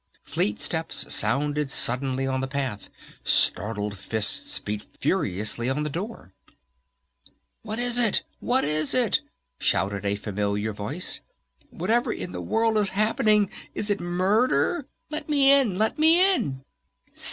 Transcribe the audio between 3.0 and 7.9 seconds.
Startled fists beat furiously on the door! "What